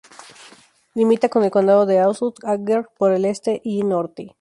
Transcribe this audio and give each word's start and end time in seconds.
Limita 0.95 1.29
con 1.29 1.43
el 1.43 1.51
condado 1.51 1.85
de 1.85 1.99
Aust-Agder 1.99 2.89
por 2.97 3.11
el 3.11 3.23
este 3.23 3.61
y 3.63 3.83
norte. 3.83 4.35